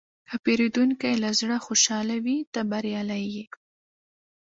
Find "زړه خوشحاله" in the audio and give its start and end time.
1.39-2.15